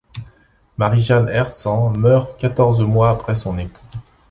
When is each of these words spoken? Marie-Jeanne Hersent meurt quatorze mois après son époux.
Marie-Jeanne 0.79 1.27
Hersent 1.29 1.91
meurt 1.91 2.35
quatorze 2.39 2.81
mois 2.81 3.11
après 3.11 3.35
son 3.35 3.59
époux. 3.59 3.83